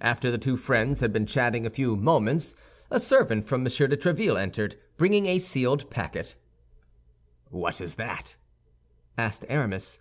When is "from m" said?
3.48-3.64